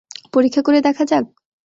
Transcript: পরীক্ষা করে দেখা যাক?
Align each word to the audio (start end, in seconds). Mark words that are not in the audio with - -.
পরীক্ষা 0.33 0.61
করে 0.61 0.79
দেখা 0.81 1.03
যাক? 1.05 1.23